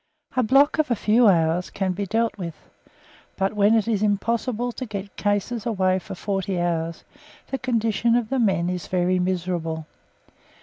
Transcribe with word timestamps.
A 0.35 0.41
block 0.41 0.79
of 0.79 0.89
a 0.89 0.95
few 0.95 1.27
hours 1.27 1.69
can 1.69 1.91
be 1.91 2.07
dealt 2.07 2.35
with, 2.35 2.55
but 3.37 3.53
when 3.53 3.75
it 3.75 3.87
is 3.87 4.01
impossible 4.01 4.71
to 4.71 4.85
get 4.87 5.15
cases 5.15 5.63
away 5.63 5.99
for 5.99 6.15
forty 6.15 6.59
hours 6.59 7.03
the 7.51 7.59
condition 7.59 8.15
of 8.15 8.29
the 8.31 8.39
men 8.39 8.67
is 8.67 8.87
very 8.87 9.19
miserable. 9.19 9.85